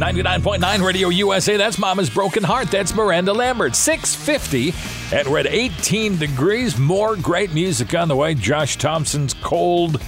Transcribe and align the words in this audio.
99.9 0.00 0.82
Radio 0.82 1.10
USA. 1.10 1.58
That's 1.58 1.76
Mama's 1.76 2.08
Broken 2.08 2.42
Heart. 2.42 2.70
That's 2.70 2.94
Miranda 2.94 3.34
Lambert. 3.34 3.76
650. 3.76 4.72
And 5.14 5.28
we're 5.28 5.40
at 5.40 5.46
18 5.46 6.16
degrees. 6.16 6.78
More 6.78 7.16
great 7.16 7.52
music 7.52 7.94
on 7.94 8.08
the 8.08 8.16
way. 8.16 8.32
Josh 8.32 8.78
Thompson's 8.78 9.34
Cold 9.34 10.00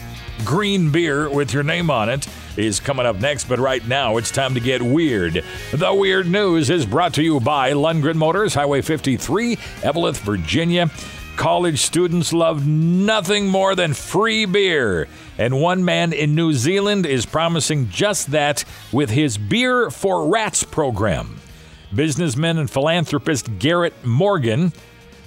Green 0.47 0.91
Beer 0.91 1.29
with 1.29 1.53
your 1.53 1.63
name 1.63 1.91
on 1.91 2.09
it 2.09 2.27
is 2.57 2.81
coming 2.81 3.05
up 3.05 3.17
next. 3.17 3.51
But 3.51 3.59
right 3.59 3.87
now, 3.87 4.17
it's 4.17 4.31
time 4.31 4.55
to 4.55 4.61
get 4.61 4.81
weird. 4.81 5.45
The 5.75 5.93
weird 5.93 6.27
news 6.27 6.71
is 6.71 6.87
brought 6.87 7.13
to 7.15 7.23
you 7.23 7.39
by 7.39 7.73
Lundgren 7.73 8.15
Motors, 8.15 8.55
Highway 8.55 8.81
53, 8.81 9.57
Eveleth, 9.83 10.21
Virginia. 10.21 10.91
College 11.37 11.81
students 11.81 12.33
love 12.33 12.67
nothing 12.67 13.49
more 13.49 13.75
than 13.75 13.95
free 13.95 14.45
beer. 14.45 15.09
And 15.39 15.61
one 15.61 15.85
man 15.85 16.13
in 16.13 16.35
New 16.35 16.53
Zealand 16.53 17.07
is 17.07 17.27
promising 17.27 17.89
just 17.89 18.33
that 18.33 18.65
with 18.93 19.11
his 19.11 19.39
Beer 19.39 19.91
for 19.91 20.29
Rats 20.29 20.63
program. 20.63 21.41
Businessman 21.95 22.59
and 22.59 22.71
philanthropist 22.71 23.59
Gareth 23.59 24.05
Morgan 24.05 24.73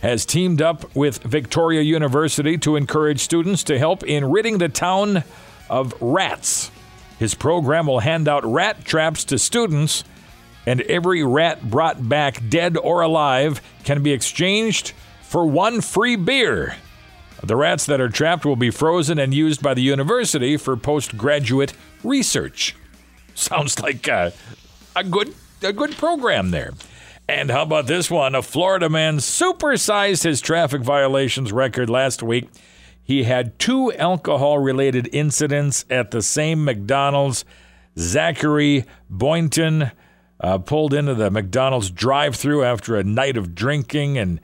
has 0.02 0.26
teamed 0.26 0.62
up 0.62 0.96
with 0.96 1.24
Victoria 1.24 1.82
University 1.82 2.58
to 2.60 2.76
encourage 2.76 3.20
students 3.20 3.64
to 3.64 3.78
help 3.78 4.04
in 4.04 4.26
ridding 4.26 4.60
the 4.60 4.70
town 4.70 5.24
of 5.70 5.94
rats. 6.00 6.70
His 7.18 7.34
program 7.34 7.88
will 7.88 8.00
hand 8.00 8.28
out 8.28 8.46
rat 8.46 8.86
traps 8.86 9.24
to 9.26 9.40
students, 9.40 10.04
and 10.68 10.82
every 10.82 11.24
rat 11.24 11.68
brought 11.70 12.08
back 12.08 12.42
dead 12.50 12.78
or 12.78 13.02
alive 13.02 13.62
can 13.84 14.04
be 14.04 14.12
exchanged 14.12 14.94
for 15.36 15.46
one 15.46 15.82
free 15.82 16.16
beer. 16.16 16.78
The 17.44 17.58
rats 17.58 17.86
that 17.88 18.00
are 18.00 18.08
trapped 18.08 18.46
will 18.46 18.56
be 18.56 18.70
frozen 18.70 19.20
and 19.20 19.34
used 19.34 19.62
by 19.62 19.74
the 19.74 19.82
university 19.82 20.56
for 20.56 20.78
postgraduate 20.78 21.74
research. 22.06 22.74
Sounds 23.36 23.78
like 23.82 24.08
a, 24.08 24.32
a 24.96 25.04
good 25.04 25.36
a 25.62 25.74
good 25.74 25.98
program 25.98 26.52
there. 26.52 26.72
And 27.28 27.52
how 27.52 27.64
about 27.64 27.86
this 27.86 28.10
one? 28.10 28.34
A 28.34 28.42
Florida 28.42 28.88
man 28.88 29.18
supersized 29.18 30.24
his 30.24 30.40
traffic 30.40 30.82
violations 30.84 31.52
record 31.52 31.90
last 31.90 32.24
week. 32.24 32.48
He 33.04 33.24
had 33.24 33.60
two 33.60 33.92
alcohol 33.92 34.60
related 34.60 35.10
incidents 35.12 35.84
at 35.90 36.12
the 36.12 36.22
same 36.22 36.64
McDonald's. 36.64 37.44
Zachary 38.00 38.86
Boynton 39.10 39.92
uh, 40.40 40.60
pulled 40.60 40.94
into 40.94 41.14
the 41.14 41.30
McDonald's 41.30 41.90
drive 41.90 42.38
through 42.38 42.64
after 42.64 42.96
a 42.96 43.04
night 43.04 43.36
of 43.36 43.54
drinking 43.54 44.18
and 44.18 44.40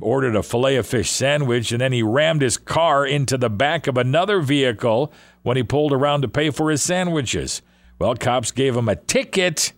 ordered 0.00 0.36
a 0.36 0.42
filet 0.42 0.76
of 0.76 0.86
fish 0.86 1.10
sandwich, 1.10 1.72
and 1.72 1.80
then 1.80 1.92
he 1.92 2.02
rammed 2.02 2.42
his 2.42 2.56
car 2.56 3.06
into 3.06 3.36
the 3.36 3.50
back 3.50 3.86
of 3.86 3.96
another 3.96 4.40
vehicle 4.40 5.12
when 5.42 5.56
he 5.56 5.62
pulled 5.62 5.92
around 5.92 6.22
to 6.22 6.28
pay 6.28 6.50
for 6.50 6.70
his 6.70 6.82
sandwiches. 6.82 7.62
Well, 7.98 8.14
cops 8.14 8.50
gave 8.50 8.76
him 8.76 8.88
a 8.88 8.96
ticket 8.96 9.72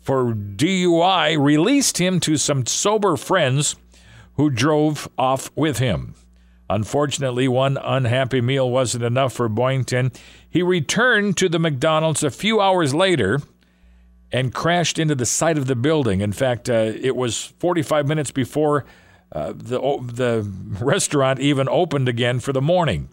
for 0.00 0.32
DUI, 0.34 1.38
released 1.38 1.98
him 1.98 2.20
to 2.20 2.36
some 2.36 2.66
sober 2.66 3.16
friends 3.16 3.76
who 4.34 4.50
drove 4.50 5.08
off 5.18 5.50
with 5.54 5.78
him. 5.78 6.14
Unfortunately, 6.68 7.48
one 7.48 7.76
unhappy 7.76 8.40
meal 8.40 8.70
wasn't 8.70 9.04
enough 9.04 9.32
for 9.32 9.48
Boynton. 9.48 10.12
He 10.48 10.62
returned 10.62 11.36
to 11.38 11.48
the 11.48 11.58
McDonald's 11.58 12.22
a 12.22 12.30
few 12.30 12.60
hours 12.60 12.94
later 12.94 13.40
and 14.32 14.54
crashed 14.54 14.98
into 14.98 15.14
the 15.14 15.26
side 15.26 15.58
of 15.58 15.66
the 15.66 15.74
building. 15.74 16.20
In 16.20 16.32
fact, 16.32 16.70
uh, 16.70 16.92
it 16.94 17.16
was 17.16 17.52
45 17.58 18.06
minutes 18.06 18.30
before 18.30 18.84
uh, 19.32 19.52
the 19.54 19.80
the 20.12 20.46
restaurant 20.84 21.40
even 21.40 21.68
opened 21.68 22.08
again 22.08 22.40
for 22.40 22.52
the 22.52 22.62
morning. 22.62 23.08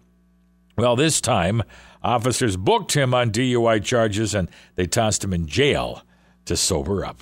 Well, 0.78 0.96
this 0.96 1.22
time 1.22 1.64
officers 2.04 2.56
booked 2.56 2.94
him 2.96 3.14
on 3.14 3.32
DUI 3.32 3.84
charges 3.84 4.36
and 4.36 4.50
they 4.76 4.86
tossed 4.86 5.24
him 5.24 5.34
in 5.34 5.48
jail 5.48 6.04
to 6.46 6.56
sober 6.56 7.04
up. 7.04 7.22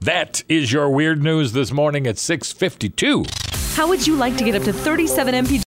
That 0.00 0.42
is 0.48 0.72
your 0.72 0.90
weird 0.90 1.22
news 1.22 1.52
this 1.52 1.72
morning 1.72 2.06
at 2.06 2.16
6:52. 2.16 3.26
How 3.74 3.88
would 3.88 4.06
you 4.06 4.14
like 4.16 4.36
to 4.36 4.44
get 4.44 4.54
up 4.54 4.62
to 4.64 4.72
37 4.72 5.34
MP 5.34 5.58